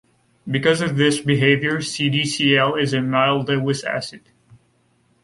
Because 0.49 0.81
of 0.81 0.95
this 0.97 1.19
behavior, 1.21 1.77
CdCl 1.77 2.81
is 2.81 2.91
a 2.93 3.03
mild 3.03 3.49
Lewis 3.49 3.83
acid. 3.83 4.23